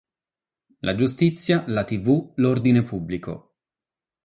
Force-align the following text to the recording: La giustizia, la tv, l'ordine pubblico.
La 0.81 0.95
giustizia, 0.95 1.63
la 1.67 1.83
tv, 1.83 2.33
l'ordine 2.37 2.81
pubblico. 2.81 3.59